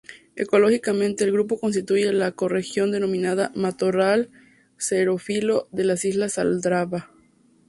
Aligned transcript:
Ecológicamente, 0.35 1.23
el 1.23 1.31
grupo 1.31 1.59
constituye 1.59 2.11
la 2.11 2.29
ecorregión 2.29 2.89
denominada 2.91 3.51
matorral 3.53 4.31
xerófilo 4.75 5.67
de 5.71 5.83
las 5.83 6.05
islas 6.05 6.39
Aldabra. 6.39 7.11